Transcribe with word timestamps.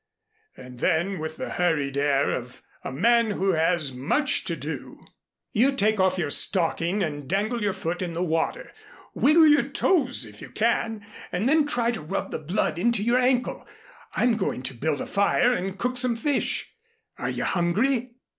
And 0.57 0.79
then, 0.79 1.19
with 1.19 1.37
the 1.37 1.51
hurried 1.51 1.95
air 1.95 2.31
of 2.31 2.63
a 2.83 2.91
man 2.91 3.29
who 3.29 3.51
has 3.51 3.93
much 3.93 4.45
to 4.45 4.55
do: 4.55 5.05
"You 5.51 5.73
take 5.75 5.99
off 5.99 6.17
your 6.17 6.31
stocking 6.31 7.03
and 7.03 7.27
dangle 7.29 7.61
your 7.61 7.73
foot 7.73 8.01
in 8.01 8.15
the 8.15 8.23
water. 8.23 8.71
Wiggle 9.13 9.45
your 9.45 9.61
toes 9.69 10.25
if 10.25 10.41
you 10.41 10.49
can 10.49 11.05
and 11.31 11.47
then 11.47 11.67
try 11.67 11.91
to 11.91 12.01
rub 12.01 12.31
the 12.31 12.39
blood 12.39 12.79
into 12.79 13.03
your 13.03 13.19
ankle. 13.19 13.67
I'm 14.15 14.37
going 14.37 14.63
to 14.63 14.73
build 14.73 15.01
a 15.01 15.05
fire 15.05 15.53
and 15.53 15.77
cook 15.77 15.97
some 15.97 16.15
fish. 16.15 16.73
Are 17.19 17.29
you 17.29 17.43
hungry?" 17.43 18.15